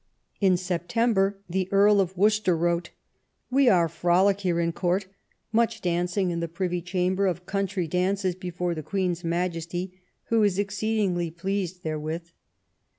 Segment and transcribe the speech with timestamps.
[0.39, 2.89] In September the Earl of Worcester wrote:
[3.51, 5.05] We are frolic here in Court;
[5.51, 10.57] much dancing in the Privy Chamber of country dances before the Queen's Majesty, who is
[10.57, 12.31] exceedingly pleased therewith.